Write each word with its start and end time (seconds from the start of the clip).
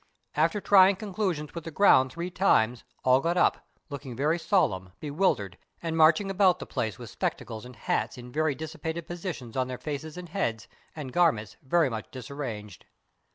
After 0.33 0.59
trying 0.59 0.95
conclu 0.95 1.35
sions 1.35 1.53
with 1.53 1.63
the 1.63 1.69
ground 1.69 2.11
three 2.11 2.31
times 2.31 2.83
all 3.03 3.19
got 3.19 3.37
up, 3.37 3.67
looking 3.91 4.15
very 4.15 4.39
solemn, 4.39 4.93
bewildered, 4.99 5.59
and 5.79 5.95
marching 5.95 6.31
about 6.31 6.57
the 6.57 6.65
place 6.65 6.97
with 6.97 7.11
spectacles 7.11 7.65
and 7.67 7.75
hats 7.75 8.17
in 8.17 8.31
very 8.31 8.55
dissipated 8.55 9.05
positions 9.05 9.55
on 9.55 9.67
their 9.67 9.77
faces 9.77 10.17
and 10.17 10.29
heads, 10.29 10.67
and 10.95 11.13
garments 11.13 11.55
very 11.61 11.87
much 11.87 12.09
disarranged. 12.09 12.83